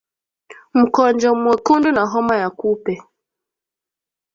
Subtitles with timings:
[0.73, 3.03] Mkonjo Mwekundu wa homa ya kupe